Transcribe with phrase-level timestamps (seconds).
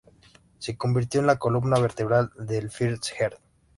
[0.57, 3.37] Se convirtió en la columna vertebral del First Herd.